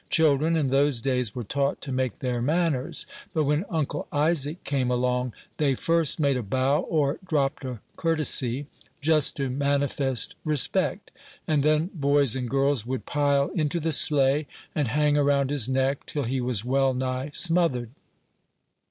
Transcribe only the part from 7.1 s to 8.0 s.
dropped a